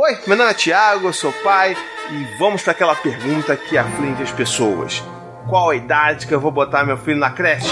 Oi, 0.00 0.16
meu 0.28 0.36
nome 0.36 0.52
é 0.52 0.54
Thiago, 0.54 1.08
eu 1.08 1.12
sou 1.12 1.32
pai 1.42 1.76
e 2.12 2.38
vamos 2.38 2.62
para 2.62 2.70
aquela 2.70 2.94
pergunta 2.94 3.56
que 3.56 3.76
aflige 3.76 4.22
as 4.22 4.30
pessoas. 4.30 5.02
Qual 5.48 5.70
a 5.70 5.74
idade 5.74 6.24
que 6.24 6.32
eu 6.32 6.38
vou 6.38 6.52
botar 6.52 6.84
meu 6.84 6.96
filho 6.96 7.18
na 7.18 7.30
creche? 7.30 7.66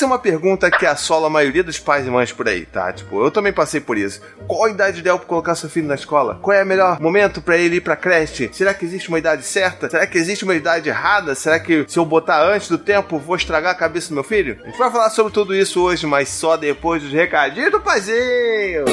Essa 0.00 0.06
é 0.06 0.12
uma 0.12 0.18
pergunta 0.18 0.70
que 0.70 0.86
assola 0.86 1.26
a 1.26 1.30
maioria 1.30 1.62
dos 1.62 1.78
pais 1.78 2.06
e 2.06 2.10
mães 2.10 2.32
por 2.32 2.48
aí, 2.48 2.64
tá? 2.64 2.90
Tipo, 2.90 3.22
eu 3.22 3.30
também 3.30 3.52
passei 3.52 3.82
por 3.82 3.98
isso. 3.98 4.22
Qual 4.48 4.64
a 4.64 4.70
idade 4.70 5.00
ideal 5.00 5.18
para 5.18 5.28
colocar 5.28 5.54
seu 5.54 5.68
filho 5.68 5.86
na 5.86 5.94
escola? 5.94 6.38
Qual 6.40 6.56
é 6.56 6.64
o 6.64 6.66
melhor 6.66 6.98
momento 6.98 7.42
para 7.42 7.58
ele 7.58 7.76
ir 7.76 7.80
pra 7.82 7.94
creche? 7.96 8.48
Será 8.50 8.72
que 8.72 8.82
existe 8.82 9.10
uma 9.10 9.18
idade 9.18 9.42
certa? 9.42 9.90
Será 9.90 10.06
que 10.06 10.16
existe 10.16 10.42
uma 10.42 10.54
idade 10.54 10.88
errada? 10.88 11.34
Será 11.34 11.60
que 11.60 11.84
se 11.86 11.98
eu 11.98 12.06
botar 12.06 12.42
antes 12.42 12.66
do 12.70 12.78
tempo 12.78 13.18
vou 13.18 13.36
estragar 13.36 13.72
a 13.72 13.74
cabeça 13.74 14.08
do 14.08 14.14
meu 14.14 14.24
filho? 14.24 14.58
A 14.62 14.68
gente 14.68 14.78
vai 14.78 14.90
falar 14.90 15.10
sobre 15.10 15.34
tudo 15.34 15.54
isso 15.54 15.82
hoje, 15.82 16.06
mas 16.06 16.30
só 16.30 16.56
depois 16.56 17.02
dos 17.02 17.12
recadinhos 17.12 17.70
do 17.70 17.80
paizinho. 17.82 18.86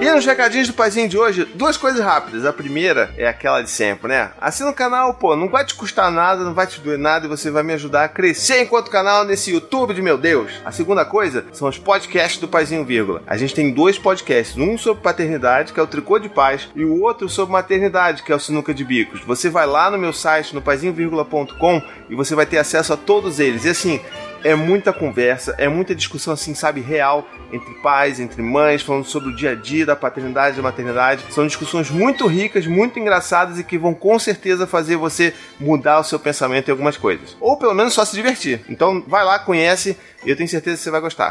E 0.00 0.10
nos 0.10 0.26
recadinhos 0.26 0.66
do 0.66 0.74
paizinho 0.74 1.08
de 1.08 1.16
hoje, 1.16 1.44
duas 1.54 1.76
coisas 1.76 2.00
rápidas. 2.04 2.44
A 2.44 2.52
primeira 2.52 3.14
é 3.16 3.28
aquela 3.28 3.62
de 3.62 3.70
sempre, 3.70 4.08
né? 4.08 4.32
Assina 4.40 4.70
o 4.70 4.74
canal, 4.74 5.14
pô, 5.14 5.36
não 5.36 5.48
vai 5.48 5.64
te 5.64 5.76
custar 5.76 6.10
nada, 6.10 6.42
não 6.42 6.52
vai 6.52 6.66
te 6.66 6.80
doer 6.80 6.98
nada 6.98 7.26
e 7.26 7.28
você 7.28 7.48
vai 7.48 7.62
me 7.62 7.74
ajudar 7.74 8.02
a 8.02 8.08
crescer 8.08 8.60
enquanto 8.60 8.90
canal 8.90 9.24
nesse 9.24 9.52
YouTube 9.52 9.94
de 9.94 10.02
meu 10.02 10.18
Deus. 10.18 10.47
A 10.64 10.72
segunda 10.72 11.04
coisa 11.04 11.44
são 11.52 11.68
os 11.68 11.78
podcasts 11.78 12.40
do 12.40 12.48
Paizinho 12.48 12.84
Vírgula. 12.84 13.22
A 13.26 13.36
gente 13.36 13.54
tem 13.54 13.72
dois 13.72 13.98
podcasts, 13.98 14.56
um 14.56 14.76
sobre 14.76 15.02
paternidade, 15.02 15.72
que 15.72 15.80
é 15.80 15.82
o 15.82 15.86
Tricô 15.86 16.18
de 16.18 16.28
Paz, 16.28 16.68
e 16.74 16.84
o 16.84 17.02
outro 17.02 17.28
sobre 17.28 17.52
maternidade, 17.52 18.22
que 18.22 18.32
é 18.32 18.34
o 18.34 18.40
Sinuca 18.40 18.74
de 18.74 18.84
Bicos. 18.84 19.20
Você 19.22 19.48
vai 19.50 19.66
lá 19.66 19.90
no 19.90 19.98
meu 19.98 20.12
site, 20.12 20.54
no 20.54 20.62
paizinho.com, 20.62 21.82
e 22.08 22.14
você 22.14 22.34
vai 22.34 22.46
ter 22.46 22.58
acesso 22.58 22.92
a 22.92 22.96
todos 22.96 23.40
eles. 23.40 23.64
E 23.64 23.70
assim, 23.70 24.00
é 24.44 24.54
muita 24.54 24.92
conversa, 24.92 25.54
é 25.58 25.68
muita 25.68 25.94
discussão 25.94 26.32
assim, 26.34 26.54
sabe, 26.54 26.80
real 26.80 27.28
entre 27.52 27.74
pais, 27.76 28.20
entre 28.20 28.42
mães, 28.42 28.82
falando 28.82 29.04
sobre 29.04 29.30
o 29.30 29.36
dia 29.36 29.52
a 29.52 29.54
dia 29.54 29.86
da 29.86 29.96
paternidade 29.96 30.54
e 30.54 30.56
da 30.56 30.62
maternidade. 30.62 31.24
São 31.30 31.46
discussões 31.46 31.90
muito 31.90 32.26
ricas, 32.26 32.66
muito 32.66 32.98
engraçadas 32.98 33.58
e 33.58 33.64
que 33.64 33.78
vão 33.78 33.94
com 33.94 34.18
certeza 34.18 34.66
fazer 34.66 34.96
você 34.96 35.34
mudar 35.58 36.00
o 36.00 36.04
seu 36.04 36.18
pensamento 36.18 36.68
em 36.68 36.72
algumas 36.72 36.96
coisas. 36.96 37.36
Ou 37.40 37.56
pelo 37.56 37.74
menos 37.74 37.94
só 37.94 38.04
se 38.04 38.14
divertir. 38.14 38.60
Então 38.68 39.02
vai 39.06 39.24
lá, 39.24 39.38
conhece 39.38 39.96
e 40.24 40.30
eu 40.30 40.36
tenho 40.36 40.48
certeza 40.48 40.76
que 40.76 40.82
você 40.82 40.90
vai 40.90 41.00
gostar. 41.00 41.30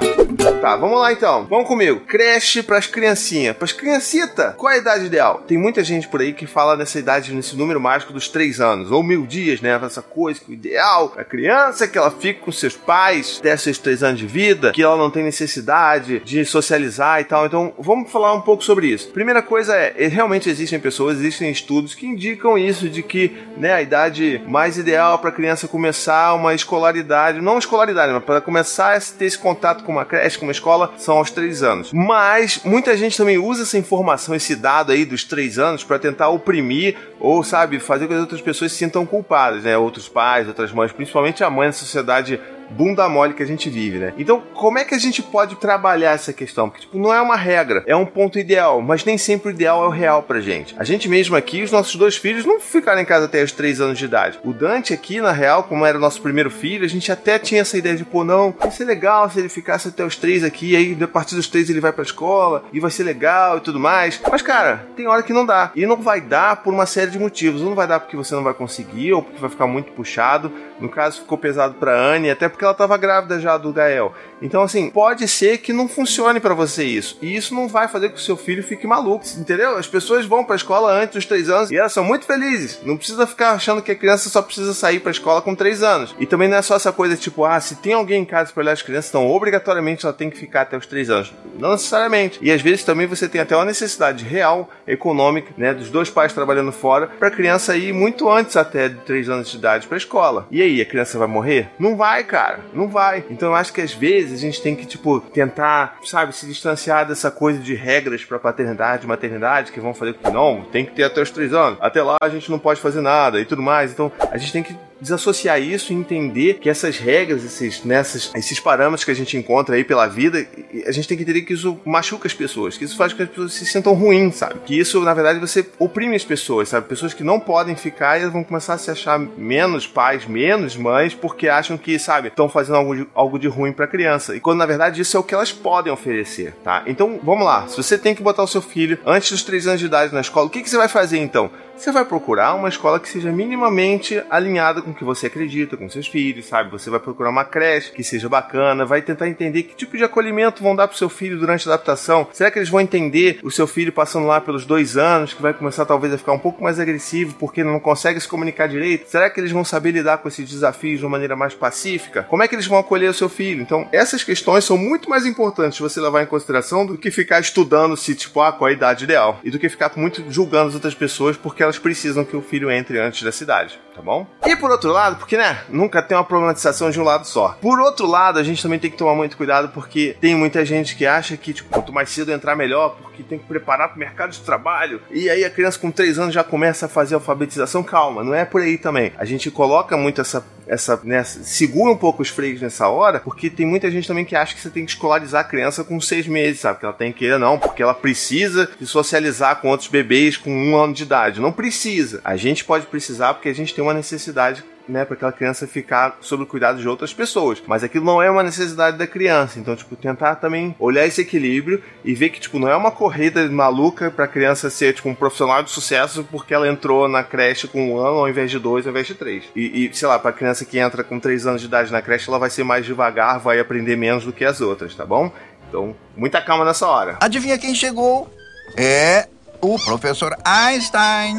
Tá, 0.62 0.76
vamos 0.76 1.00
lá 1.00 1.14
então. 1.14 1.46
Vamos 1.46 1.68
comigo. 1.68 2.02
Creche 2.02 2.64
pras 2.64 2.88
criancinhas. 2.88 3.56
Pras 3.56 3.72
criancitas. 3.72 4.56
Qual 4.56 4.72
é 4.72 4.76
a 4.76 4.80
idade 4.80 5.06
ideal? 5.06 5.44
Tem 5.48 5.58
muita 5.58 5.84
gente 5.84 6.08
por 6.08 6.20
aí 6.20 6.34
que 6.34 6.48
fala 6.48 6.76
nessa 6.76 6.98
idade, 6.98 7.32
nesse 7.32 7.56
número 7.56 7.80
mágico 7.80 8.12
dos 8.12 8.28
três 8.28 8.60
anos. 8.60 8.92
Ou 8.92 9.04
mil 9.04 9.26
dias, 9.28 9.62
né? 9.62 9.80
Essa 9.84 10.02
coisa 10.02 10.40
que 10.40 10.52
o 10.52 10.54
ideal 10.54 11.14
a 11.16 11.24
criança 11.24 11.86
é 11.86 11.88
que 11.88 11.98
ela 11.98 12.10
fique 12.10 12.42
com 12.42 12.52
seus 12.52 12.76
pais 12.76 13.38
até 13.40 13.56
seus 13.56 13.78
três 13.78 14.02
anos 14.02 14.20
de 14.20 14.26
vida, 14.26 14.72
que 14.72 14.82
ela 14.82 14.98
não 14.98 15.12
tem 15.12 15.24
necessidade 15.24 16.20
de 16.22 16.44
socializar 16.44 17.22
e 17.22 17.24
tal. 17.24 17.46
Então, 17.46 17.74
vamos 17.78 18.12
falar 18.12 18.34
um 18.34 18.42
pouco 18.42 18.64
sobre 18.64 18.88
isso. 18.88 19.10
Primeira 19.10 19.44
coisa 19.44 19.76
é, 19.76 20.08
realmente 20.08 20.50
existem 20.50 20.80
pessoas, 20.80 21.20
existem 21.20 21.52
estudos 21.52 21.94
que 21.94 22.08
indicam 22.08 22.58
isso, 22.58 22.90
de 22.90 23.04
que 23.04 23.38
né, 23.58 23.74
a 23.74 23.82
idade 23.82 24.42
mais 24.48 24.78
ideal 24.78 25.20
para 25.20 25.30
a 25.30 25.34
criança 25.34 25.68
começar 25.68 26.34
uma 26.34 26.54
escolaridade, 26.56 27.42
não 27.42 27.60
escolaridade, 27.60 28.12
mas 28.12 28.24
para 28.24 28.42
começar 28.42 28.98
a 28.98 29.00
ter 29.00 29.26
esse 29.26 29.38
contato 29.38 29.84
com 29.84 29.92
uma 29.92 30.06
creche, 30.06 30.38
com 30.38 30.47
uma 30.48 30.52
escola, 30.52 30.94
são 30.98 31.18
aos 31.18 31.30
três 31.30 31.62
anos. 31.62 31.92
Mas 31.94 32.62
muita 32.64 32.96
gente 32.96 33.18
também 33.18 33.38
usa 33.38 33.64
essa 33.64 33.78
informação, 33.78 34.34
esse 34.34 34.56
dado 34.56 34.92
aí 34.92 35.06
dos 35.06 35.24
três 35.24 35.60
anos, 35.60 35.84
para 35.84 36.00
tentar 36.00 36.30
oprimir 36.30 36.96
ou, 37.20 37.44
sabe, 37.44 37.80
fazer 37.80 38.06
com 38.06 38.10
que 38.10 38.16
as 38.16 38.22
outras 38.22 38.42
pessoas 38.42 38.72
se 38.72 38.78
sintam 38.78 39.06
culpadas, 39.06 39.64
né? 39.64 39.78
Outros 39.78 40.08
pais, 40.08 40.48
outras 40.48 40.72
mães, 40.72 40.92
principalmente 40.92 41.44
a 41.44 41.50
mãe 41.50 41.68
na 41.68 41.74
sociedade 41.74 42.40
bunda 42.70 43.08
mole 43.08 43.34
que 43.34 43.44
a 43.44 43.48
gente 43.48 43.70
vive, 43.70 43.98
né? 43.98 44.14
Então, 44.18 44.42
como 44.54 44.78
é 44.78 44.86
que 44.86 44.96
a 44.96 45.00
gente 45.00 45.22
pode 45.22 45.56
trabalhar 45.56 46.12
essa 46.12 46.34
questão? 46.34 46.70
Porque, 46.70 46.86
tipo, 46.86 46.98
não 46.98 47.14
é 47.14 47.22
uma 47.22 47.36
regra, 47.36 47.84
é 47.86 47.96
um 47.96 48.06
ponto 48.06 48.40
ideal, 48.40 48.82
mas 48.82 49.06
nem 49.06 49.18
sempre 49.18 49.50
o 49.50 49.52
ideal 49.52 49.84
é 49.84 49.88
o 49.88 49.92
real 49.92 50.24
pra 50.24 50.42
gente. 50.42 50.76
A 50.78 50.84
gente 50.84 51.08
mesmo 51.08 51.36
aqui, 51.36 51.64
os 51.64 51.72
nossos 51.72 51.96
dois 51.96 52.18
filhos 52.18 52.46
não 52.46 52.60
ficaram 52.60 53.02
em 53.02 53.06
casa 53.06 53.26
até 53.26 53.44
os 53.44 53.52
três 53.52 53.80
anos 53.82 53.98
de 53.98 54.06
idade. 54.06 54.40
O 54.44 54.54
Dante 54.54 54.94
aqui, 54.94 55.22
na 55.22 55.32
real, 55.32 55.64
como 55.64 55.86
era 55.86 55.98
o 55.98 56.02
nosso 56.02 56.22
primeiro 56.22 56.50
filho, 56.50 56.86
a 56.86 56.90
gente 56.90 57.12
até 57.12 57.40
tinha 57.40 57.62
essa 57.62 57.78
ideia 57.78 57.96
de, 57.96 58.06
pô, 58.06 58.24
não, 58.24 58.54
ia 58.64 58.72
ser 58.72 58.86
legal 58.86 59.30
se 59.30 59.40
ele 59.40 59.50
ficasse 59.50 59.88
até 59.88 60.04
os 60.04 60.16
três 60.16 60.44
aqui, 60.44 60.76
aí 60.76 60.98
a 61.02 61.08
partir 61.08 61.36
dos 61.36 61.48
três 61.48 61.70
ele 61.70 61.80
vai 61.80 61.92
pra 61.92 62.04
escola, 62.04 62.64
e 62.72 62.80
vai 62.80 62.92
ser 62.92 63.04
legal 63.04 63.58
e 63.58 63.62
tudo 63.62 63.80
mais. 63.80 64.20
Mas, 64.30 64.42
cara, 64.42 64.88
tem 64.96 65.08
hora 65.08 65.24
que 65.24 65.34
não 65.34 65.46
dá. 65.46 65.72
E 65.76 65.86
não 65.86 65.98
vai 65.98 66.22
dar 66.22 66.58
por 66.58 66.74
uma 66.74 66.86
série 66.86 67.12
de 67.12 67.20
motivos. 67.20 67.62
Não 67.62 67.76
vai 67.76 67.88
dar 67.88 68.00
porque 68.00 68.16
você 68.16 68.36
não 68.36 68.44
vai 68.44 68.54
conseguir, 68.54 69.14
ou 69.14 69.22
porque 69.22 69.40
vai 69.40 69.50
ficar 69.50 69.68
muito 69.68 69.92
puxado. 69.92 70.52
No 70.80 70.90
caso, 70.90 71.22
ficou 71.22 71.38
pesado 71.38 71.76
pra 71.76 71.98
Anne, 71.98 72.30
até 72.30 72.48
porque 72.58 72.66
ela 72.66 72.72
estava 72.72 72.98
grávida 72.98 73.40
já 73.40 73.56
do 73.56 73.72
Gael. 73.72 74.12
Então, 74.42 74.64
assim, 74.64 74.90
pode 74.90 75.28
ser 75.28 75.60
que 75.60 75.72
não 75.72 75.88
funcione 75.88 76.40
para 76.40 76.56
você 76.56 76.84
isso. 76.84 77.18
E 77.22 77.36
isso 77.36 77.54
não 77.54 77.68
vai 77.68 77.88
fazer 77.88 78.10
com 78.10 78.16
que 78.16 78.22
o 78.22 78.24
seu 78.24 78.36
filho 78.36 78.64
fique 78.64 78.88
maluco, 78.88 79.24
entendeu? 79.38 79.78
As 79.78 79.88
pessoas 79.88 80.26
vão 80.26 80.44
pra 80.44 80.56
escola 80.56 80.92
antes 80.92 81.16
dos 81.16 81.26
três 81.26 81.50
anos 81.50 81.70
e 81.70 81.78
elas 81.78 81.94
são 81.94 82.04
muito 82.04 82.26
felizes. 82.26 82.80
Não 82.84 82.98
precisa 82.98 83.28
ficar 83.28 83.52
achando 83.52 83.82
que 83.82 83.92
a 83.92 83.96
criança 83.96 84.30
só 84.30 84.42
precisa 84.42 84.74
sair 84.74 85.00
pra 85.00 85.12
escola 85.12 85.42
com 85.42 85.54
três 85.54 85.84
anos. 85.84 86.16
E 86.20 86.26
também 86.26 86.48
não 86.48 86.58
é 86.58 86.62
só 86.64 86.76
essa 86.76 86.92
coisa 86.92 87.16
tipo, 87.16 87.46
ah, 87.46 87.60
se 87.60 87.76
tem 87.76 87.94
alguém 87.94 88.24
em 88.24 88.26
casa 88.26 88.52
para 88.52 88.62
olhar 88.62 88.72
as 88.72 88.82
crianças, 88.82 89.10
então 89.10 89.30
obrigatoriamente 89.30 90.06
ela 90.06 90.14
tem 90.14 90.30
que 90.30 90.38
ficar 90.38 90.62
até 90.62 90.76
os 90.78 90.88
três 90.88 91.12
anos. 91.12 91.32
Não 91.60 91.72
necessariamente. 91.72 92.40
E 92.42 92.52
às 92.52 92.62
vezes 92.62 92.84
também 92.84 93.06
você 93.06 93.30
tem 93.30 93.42
até 93.42 93.56
uma 93.56 93.66
necessidade 93.66 94.24
real, 94.24 94.70
econômica, 94.88 95.54
né, 95.58 95.74
dos 95.76 95.92
dois 95.92 96.10
pais 96.10 96.34
trabalhando 96.34 96.72
fora, 96.72 97.08
pra 97.08 97.30
criança 97.30 97.76
ir 97.76 97.94
muito 97.94 98.30
antes 98.30 98.58
até 98.58 98.90
de 98.90 98.96
três 98.98 99.30
anos 99.30 99.50
de 99.52 99.58
idade 99.58 99.88
pra 99.88 99.98
escola. 99.98 100.48
E 100.50 100.62
aí, 100.62 100.82
a 100.82 100.86
criança 100.86 101.20
vai 101.20 101.28
morrer? 101.28 101.70
Não 101.78 101.96
vai, 101.96 102.24
cara. 102.24 102.47
Não 102.74 102.88
vai. 102.88 103.26
Então 103.30 103.50
eu 103.50 103.56
acho 103.56 103.74
que 103.74 103.82
às 103.82 103.94
vezes 103.94 104.40
a 104.40 104.42
gente 104.42 104.62
tem 104.62 104.76
que, 104.76 104.86
tipo, 104.86 105.20
tentar, 105.20 105.98
sabe, 106.04 106.36
se 106.36 106.46
distanciar 106.46 107.08
dessa 107.08 107.30
coisa 107.30 107.60
de 107.60 107.74
regras 107.74 108.24
para 108.24 108.40
paternidade 108.40 109.08
maternidade 109.08 109.72
que 109.72 109.80
vão 109.80 109.94
fazer 109.94 110.14
que 110.14 110.30
não, 110.30 110.62
tem 110.72 110.86
que 110.86 110.92
ter 110.92 111.04
até 111.04 111.22
os 111.22 111.32
três 111.32 111.54
anos. 111.54 111.78
Até 111.82 112.02
lá 112.02 112.18
a 112.22 112.30
gente 112.30 112.50
não 112.50 112.60
pode 112.60 112.80
fazer 112.80 113.02
nada 113.02 113.40
e 113.40 113.46
tudo 113.46 113.62
mais. 113.62 113.92
Então 113.92 114.12
a 114.32 114.38
gente 114.38 114.52
tem 114.54 114.64
que 114.64 114.76
desassociar 115.00 115.62
isso 115.62 115.94
e 115.94 115.96
entender 115.96 116.56
que 116.56 116.70
essas 116.70 116.98
regras, 116.98 117.44
esses, 117.44 117.84
nessas, 117.84 118.32
esses 118.36 118.60
parâmetros 118.60 119.04
que 119.04 119.12
a 119.12 119.16
gente 119.16 119.38
encontra 119.38 119.76
aí 119.76 119.84
pela 119.84 120.08
vida, 120.08 120.46
a 120.86 120.92
gente 120.92 121.08
tem 121.08 121.18
que 121.18 121.24
entender 121.24 121.42
que 121.42 121.54
isso 121.54 121.80
machuca 121.86 122.28
as 122.28 122.34
pessoas, 122.34 122.78
que 122.78 122.86
isso 122.86 122.98
faz 122.98 123.14
com 123.14 123.18
que 123.18 123.24
as 123.24 123.30
pessoas 123.30 123.54
se 123.54 123.66
sintam 123.66 123.94
ruins, 123.94 124.36
sabe? 124.36 124.56
Que 124.66 124.78
isso, 124.78 125.00
na 125.02 125.14
verdade, 125.14 125.40
você 125.40 125.66
oprime 125.80 126.16
as 126.16 126.24
pessoas, 126.24 126.70
sabe? 126.70 126.88
Pessoas 126.88 127.14
que 127.14 127.24
não 127.24 127.40
podem 127.40 127.76
ficar 127.76 128.18
e 128.18 128.22
elas 128.22 128.34
vão 128.34 128.44
começar 128.44 128.74
a 128.74 128.78
se 128.78 128.92
achar 128.92 129.20
menos 129.20 129.88
pais, 129.88 130.26
menos 130.26 130.76
mães, 130.76 131.14
porque 131.14 131.48
acham 131.48 131.78
que, 131.78 131.98
sabe, 132.00 132.30
estão 132.30 132.50
fazendo 132.50 132.76
algo 132.76 132.96
de, 132.96 133.08
algo 133.14 133.40
de 133.40 133.48
ruim 133.48 133.72
pra 133.72 133.88
criança. 133.88 134.36
E 134.36 134.40
quando, 134.40 134.60
na 134.60 134.66
verdade, 134.66 135.02
isso 135.02 135.16
é 135.16 135.20
o 135.20 135.24
que 135.24 135.34
elas 135.34 135.52
podem 135.52 135.92
oferecer, 135.92 136.54
tá? 136.64 136.84
Então, 136.88 137.20
vamos 137.24 137.46
lá. 137.46 137.68
Se 137.68 137.78
você 137.78 137.98
tem 137.98 138.16
que 138.16 138.24
botar 138.24 138.44
o 138.44 138.48
seu 138.48 138.62
filho 138.62 139.00
antes 139.06 139.32
dos 139.32 139.44
3 139.44 139.68
anos 139.68 139.80
de 139.80 139.86
idade 139.86 140.14
na 140.14 140.22
escola, 140.22 140.48
o 140.48 140.50
que, 140.50 140.62
que 140.62 140.70
você 140.70 140.78
vai 140.78 140.88
fazer 140.88 141.20
então? 141.20 141.50
Você 141.78 141.92
vai 141.92 142.04
procurar 142.04 142.56
uma 142.56 142.70
escola 142.70 143.00
que 143.00 143.08
seja 143.08 143.32
minimamente 143.32 144.24
alinhada 144.32 144.82
com 144.88 144.92
o 144.92 144.96
que 144.96 145.04
você 145.04 145.28
acredita, 145.28 145.76
com 145.76 145.90
seus 145.90 146.08
filhos, 146.08 146.46
sabe? 146.46 146.72
Você 146.72 146.90
vai 146.90 147.00
procurar 147.00 147.30
uma 147.30 147.44
creche 147.44 147.92
que 147.92 148.04
seja 148.04 148.30
bacana, 148.30 148.86
vai 148.86 149.02
tentar 149.02 149.28
entender 149.28 149.64
que 149.64 149.76
tipo 149.76 149.98
de 149.98 150.04
acolhimento 150.04 150.64
vão 150.64 150.76
dar 150.76 150.88
pro 150.88 150.98
seu 150.98 151.10
filho 151.10 151.38
durante 151.38 151.68
a 151.68 151.74
adaptação. 151.74 152.28
Será 152.32 152.50
que 152.50 152.60
eles 152.60 152.70
vão 152.70 152.80
entender 152.80 153.40
o 153.44 153.52
seu 153.52 153.68
filho 153.68 153.92
passando 153.92 154.28
lá 154.28 154.40
pelos 154.40 154.66
dois 154.66 154.98
anos, 154.98 155.34
que 155.34 155.42
vai 155.42 155.54
começar 155.54 155.86
talvez 155.86 156.14
a 156.14 156.18
ficar 156.18 156.32
um 156.32 156.40
pouco 156.40 156.64
mais 156.64 156.80
agressivo 156.80 157.36
porque 157.40 157.64
não 157.64 157.80
consegue 157.80 158.20
se 158.20 158.28
comunicar 158.28 158.68
direito? 158.68 159.10
Será 159.10 159.30
que 159.30 159.40
eles 159.40 159.52
vão 159.52 159.64
saber 159.64 159.92
lidar 159.92 160.20
com 160.20 160.28
esses 160.28 160.50
desafios 160.50 161.00
de 161.00 161.06
uma 161.06 161.12
maneira 161.12 161.36
mais 161.36 161.54
pacífica? 161.54 162.24
Como 162.24 162.42
é 162.44 162.48
que 162.48 162.56
eles 162.56 162.68
vão 162.68 162.78
acolher 162.78 163.10
o 163.10 163.14
seu 163.14 163.30
filho? 163.30 163.62
Então, 163.62 163.88
essas 163.92 164.24
questões 164.24 164.64
são 164.64 164.78
muito 164.78 165.10
mais 165.10 165.26
importantes 165.26 165.80
você 165.80 166.00
levar 166.00 166.24
em 166.24 166.28
consideração 166.28 166.86
do 166.86 166.98
que 166.98 167.12
ficar 167.12 167.40
estudando 167.40 167.98
se, 167.98 168.16
tipo, 168.16 168.42
ah, 168.42 168.52
qual 168.52 168.70
a 168.70 168.74
idade 168.74 169.04
ideal. 169.04 169.40
E 169.44 169.52
do 169.52 169.60
que 169.60 169.70
ficar 169.70 169.92
muito 169.96 170.24
julgando 170.30 170.70
as 170.70 170.76
outras 170.76 170.94
pessoas 170.94 171.36
porque 171.36 171.64
elas 171.64 171.80
precisam 171.80 172.24
que 172.24 172.36
o 172.36 172.42
filho 172.42 172.72
entre 172.72 173.00
antes 173.00 173.24
da 173.24 173.32
cidade, 173.32 173.80
tá 173.98 174.04
bom? 174.04 174.28
E 174.46 174.56
por 174.56 174.70
outro 174.70 174.92
lado, 174.92 175.18
porque, 175.18 175.36
né, 175.36 175.64
nunca 175.68 176.02
tem 176.02 176.16
uma 176.16 176.24
problematização 176.24 176.92
de 176.92 177.00
um 177.00 177.04
lado 177.04 177.26
só. 177.26 177.58
Por 177.60 177.80
outro 177.80 178.06
lado, 178.06 178.38
a 178.38 178.44
gente 178.44 178.62
também 178.62 178.80
tem 178.80 178.92
que 178.92 178.98
tomar 178.98 179.16
muito 179.16 179.36
cuidado 179.36 179.70
porque 179.70 180.16
tem 180.22 180.36
muita 180.36 180.64
gente 180.64 180.96
que 180.96 181.06
acha 181.06 181.36
que, 181.36 181.52
tipo, 181.52 181.70
quanto 181.70 181.92
mais 181.92 182.10
cedo 182.10 182.32
entrar, 182.32 182.56
melhor, 182.56 182.96
porque 183.02 183.24
tem 183.24 183.40
que 183.40 183.46
preparar 183.46 183.90
para 183.90 183.96
o 183.96 184.00
mercado 184.00 184.32
de 184.32 184.40
trabalho. 184.42 185.02
E 185.10 185.30
aí 185.30 185.44
a 185.44 185.50
criança 185.50 185.80
com 185.80 185.90
3 185.90 186.20
anos 186.20 186.34
já 186.34 186.44
começa 186.44 186.86
a 186.86 186.90
fazer 186.90 187.16
alfabetização. 187.16 187.84
Calma, 187.84 188.24
não 188.24 188.34
é 188.34 188.46
por 188.46 188.62
aí 188.62 188.78
também. 188.78 189.12
A 189.18 189.26
gente 189.26 189.50
coloca 189.50 189.98
muito 189.98 190.22
essa 190.22 190.46
essa, 190.68 191.00
né, 191.04 191.24
segura 191.24 191.92
um 191.92 191.98
pouco 191.98 192.22
os 192.22 192.30
freios 192.30 192.62
nessa 192.62 192.88
hora, 192.88 193.20
porque 193.20 193.50
tem 193.50 193.66
muita 193.66 193.90
gente 193.90 194.08
também 194.08 194.26
que 194.26 194.36
acha 194.36 194.54
que 194.54 194.62
você 194.62 194.70
tem 194.70 194.86
que 194.86 194.92
escolarizar 194.92 195.42
a 195.42 195.48
criança 195.48 195.84
com 195.84 196.00
seis 196.00 196.28
meses, 196.28 196.60
sabe? 196.60 196.80
Que 196.80 196.86
ela 196.86 196.94
tem 196.94 197.12
que 197.12 197.26
ir, 197.26 197.40
não, 197.40 197.58
porque 197.58 197.82
ela 197.82 197.94
precisa 197.94 198.70
de 198.80 198.86
socializar 198.86 199.62
com 199.62 199.70
outros 199.70 199.90
bebês 199.90 200.38
com 200.38 200.52
um 200.52 200.78
ano 200.78 200.94
de 200.94 201.04
idade. 201.04 201.42
Não 201.42 201.52
precisa. 201.52 202.22
A 202.24 202.36
gente 202.36 202.66
pode 202.66 202.86
precisar 202.86 203.34
porque 203.34 203.50
a 203.50 203.56
gente 203.56 203.74
tem 203.74 203.84
uma 203.84 203.94
necessidade 203.94 204.64
né, 204.88 205.06
para 205.06 205.16
aquela 205.16 205.32
criança 205.32 205.68
ficar 205.68 206.18
sob 206.22 206.44
o 206.44 206.46
cuidado 206.46 206.80
de 206.80 206.88
outras 206.88 207.14
pessoas. 207.14 207.62
Mas 207.66 207.84
aquilo 207.84 208.06
não 208.06 208.22
é 208.22 208.30
uma 208.30 208.44
necessidade 208.44 208.98
da 208.98 209.08
criança. 209.08 209.60
Então, 209.60 209.76
tipo, 209.76 209.96
tentar 209.96 210.36
também 210.36 210.76
olhar 210.80 211.06
esse 211.06 211.22
equilíbrio 211.22 211.84
e 212.04 212.14
ver 212.14 212.30
que, 212.30 212.40
tipo, 212.40 212.60
não 212.60 212.68
é 212.68 212.76
uma 212.76 212.92
corrida 212.92 213.48
maluca 213.50 214.10
para 214.10 214.26
a 214.26 214.28
criança 214.28 214.70
ser, 214.70 214.94
tipo, 214.94 215.10
um 215.10 215.16
profissional 215.16 215.64
de 215.64 215.70
sucesso 215.70 216.24
porque 216.30 216.54
ela 216.54 216.68
entrou 216.68 217.08
na 217.08 217.24
creche 217.24 217.68
com 217.68 217.92
um 217.92 217.98
ano 217.98 218.20
ao 218.20 218.30
invés 218.30 218.52
de 218.52 218.60
dois, 218.60 218.86
ao 218.86 218.92
invés 218.92 219.08
de 219.08 219.16
três. 219.16 219.44
E, 219.56 219.86
e 219.86 219.94
sei 219.94 220.08
lá, 220.08 220.18
para 220.20 220.30
a 220.32 220.34
criança 220.34 220.66
que 220.66 220.80
entra 220.80 221.04
com 221.04 221.20
três 221.20 221.46
anos 221.46 221.62
de 221.62 221.68
idade 221.68 221.92
na 221.92 222.02
creche, 222.02 222.30
ela 222.30 222.40
vai 222.40 222.50
ser 222.50 222.64
mais 222.64 222.86
devagar, 222.86 223.40
vai 223.40 223.60
aprender 223.60 223.96
menos 223.96 224.24
do 224.24 224.34
que 224.34 224.46
as 224.46 224.62
outras, 224.62 224.96
tá 224.96 225.06
bom? 225.06 225.32
Então, 225.68 225.96
muita 226.16 226.42
calma 226.42 226.64
nessa 226.64 226.88
hora. 226.88 227.18
Adivinha 227.20 227.58
quem 227.58 227.76
chegou? 227.76 228.32
É 228.76 229.28
o 229.62 229.78
professor 229.80 230.36
Einstein. 230.46 231.38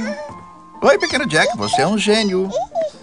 Oi, 0.80 0.98
pequeno 0.98 1.26
Jack, 1.26 1.56
você 1.56 1.82
é 1.82 1.86
um 1.86 1.98
gênio. 1.98 2.48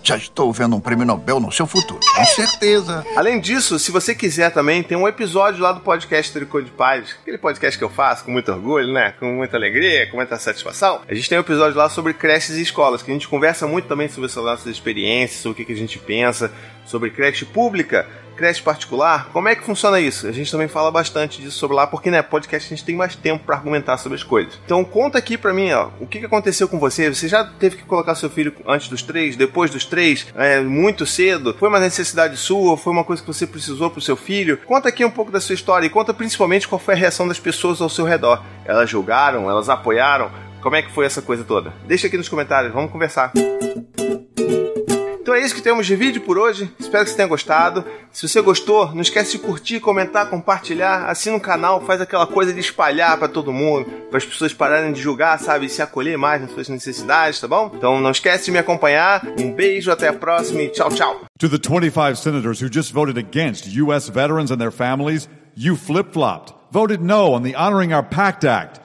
Já 0.06 0.18
estou 0.18 0.54
vendo 0.54 0.76
um 0.76 0.80
prêmio 0.80 1.04
Nobel 1.04 1.40
no 1.40 1.52
seu 1.52 1.66
futuro, 1.66 2.00
com 2.00 2.26
certeza. 2.26 3.04
Além 3.16 3.40
disso, 3.40 3.80
se 3.80 3.90
você 3.92 4.14
quiser 4.14 4.52
também, 4.52 4.84
tem 4.84 4.96
um 4.96 5.08
episódio 5.08 5.64
lá 5.64 5.72
do 5.72 5.80
podcast 5.80 6.32
Tricô 6.32 6.62
de 6.62 6.70
Paz, 6.70 7.16
aquele 7.24 7.40
podcast 7.40 7.76
que 7.76 7.84
eu 7.84 7.90
faço 7.90 8.24
com 8.24 8.32
muito 8.32 8.52
orgulho, 8.52 8.94
né? 8.94 9.16
Com 9.20 9.38
muita 9.38 9.58
alegria, 9.58 10.08
com 10.12 10.18
muita 10.18 10.38
satisfação. 10.38 11.02
A 11.08 11.14
gente 11.16 11.28
tem 11.28 11.40
um 11.40 11.42
episódio 11.42 11.76
lá 11.76 11.90
sobre 11.90 12.14
creches 12.14 12.56
e 12.56 12.62
escolas, 12.62 13.02
que 13.02 13.10
a 13.10 13.16
gente 13.16 13.28
conversa 13.28 13.66
muito 13.66 13.88
também 13.88 14.08
sobre 14.08 14.28
as 14.28 14.36
nossas 14.36 14.68
experiências, 14.68 15.42
sobre 15.42 15.64
o 15.64 15.66
que 15.66 15.74
a 15.74 15.76
gente 15.76 15.98
pensa, 15.98 16.54
sobre 16.86 17.10
creche 17.10 17.44
pública 17.44 18.08
creche 18.36 18.62
particular, 18.62 19.30
como 19.32 19.48
é 19.48 19.56
que 19.56 19.64
funciona 19.64 20.00
isso? 20.00 20.28
A 20.28 20.32
gente 20.32 20.52
também 20.52 20.68
fala 20.68 20.92
bastante 20.92 21.42
disso 21.42 21.58
sobre 21.58 21.76
lá, 21.76 21.88
porque 21.88 22.12
né, 22.12 22.22
podcast 22.22 22.72
a 22.72 22.76
gente 22.76 22.86
tem 22.86 22.96
mais 22.96 23.16
tempo 23.16 23.46
para 23.46 23.56
argumentar 23.56 23.98
sobre 23.98 24.18
as 24.18 24.24
coisas. 24.24 24.60
Então 24.66 24.84
conta 24.84 25.18
aqui 25.18 25.38
para 25.38 25.54
mim, 25.54 25.72
ó, 25.72 25.90
o 26.00 26.08
que, 26.08 26.20
que 26.20 26.26
aconteceu 26.26 26.68
com 26.68 26.80
você? 26.80 27.14
Você 27.14 27.28
já 27.28 27.44
teve 27.44 27.78
que 27.78 27.84
colocar 27.84 28.16
seu 28.16 28.30
filho 28.30 28.54
antes 28.68 28.90
dos 28.90 29.02
três, 29.02 29.36
depois 29.36 29.72
dos 29.72 29.86
três, 29.86 30.28
é, 30.36 30.60
muito 30.62 31.06
cedo? 31.06 31.56
Foi 31.58 31.70
uma 31.70 31.80
necessidade 31.80 32.38
sua? 32.38 32.78
Foi 32.78 32.92
uma 32.92 33.04
coisa 33.04 33.22
que 33.22 33.28
você 33.28 33.48
precisou 33.48 33.90
pro 33.90 34.02
seu 34.02 34.16
filho? 34.16 34.58
Conta 34.66 34.90
aqui 34.90 35.04
um 35.06 35.12
pouco 35.12 35.32
da 35.32 35.40
sua 35.40 35.56
história 35.56 35.86
e 35.86 35.90
conta 35.90 36.14
principalmente 36.14 36.68
qual 36.68 36.80
foi 36.80 36.94
a 36.94 36.98
reação 36.98 37.28
das 37.28 37.40
pessoas 37.40 37.82
ao 37.82 37.90
seu 37.90 38.06
redor. 38.06 38.44
Elas 38.66 38.90
julgaram? 38.90 39.50
Elas 39.50 39.70
apoiaram? 39.70 40.30
Como 40.62 40.76
é 40.76 40.82
que 40.82 40.92
foi 40.92 41.06
essa 41.06 41.22
coisa 41.22 41.44
toda? 41.44 41.74
Deixa 41.86 42.08
aqui 42.08 42.18
nos 42.18 42.28
comentários, 42.28 42.74
vamos 42.74 42.92
conversar. 42.92 43.32
É 45.36 45.42
isso 45.42 45.54
que 45.54 45.62
temos 45.62 45.86
de 45.86 45.98
vídeo 45.98 46.22
por 46.22 46.38
hoje. 46.38 46.72
Espero 46.80 47.04
que 47.04 47.10
você 47.10 47.18
tenha 47.18 47.28
gostado. 47.28 47.84
Se 48.10 48.26
você 48.26 48.40
gostou, 48.40 48.96
não 48.96 49.02
esquece 49.02 49.34
de 49.34 49.40
curtir, 49.40 49.82
comentar, 49.82 50.30
compartilhar. 50.30 51.10
Assina 51.10 51.36
o 51.36 51.42
canal, 51.42 51.82
faz 51.82 52.00
aquela 52.00 52.26
coisa 52.26 52.54
de 52.54 52.62
espalhar 52.62 53.18
para 53.18 53.28
todo 53.28 53.52
mundo, 53.52 53.86
para 54.10 54.18
as 54.18 54.24
pessoas 54.24 54.54
pararem 54.54 54.94
de 54.94 55.02
julgar, 55.02 55.38
sabe? 55.38 55.68
Se 55.68 55.82
acolher 55.82 56.18
mais 56.18 56.42
nas 56.42 56.52
suas 56.52 56.70
necessidades, 56.70 57.42
tá 57.42 57.50
bom? 57.50 57.70
Então 57.76 58.00
não 58.00 58.12
esquece 58.12 58.46
de 58.46 58.52
me 58.52 58.60
acompanhar. 58.60 59.28
Um 59.38 59.52
beijo, 59.52 59.92
até 59.92 60.08
a 60.08 60.14
próxima 60.14 60.62
e 60.62 60.70
tchau, 60.70 60.90
tchau. 60.90 61.26
To 61.40 61.50
the 61.50 61.58
25 61.58 62.16
senators 62.16 62.62
who 62.62 62.70
just 62.72 62.94
voted 62.94 63.18
against 63.18 63.68
U.S. 63.78 64.10
veterans 64.10 64.52
and 64.52 64.58
their 64.58 64.72
families, 64.72 65.28
you 65.54 65.76
flip 65.76 66.14
flopped. 66.14 66.54
Voted 66.72 67.02
no 67.02 67.34
on 67.34 67.44
the 67.44 67.54
Honoring 67.56 67.94
Our 67.94 68.04
Pact 68.04 68.46
Act. 68.46 68.85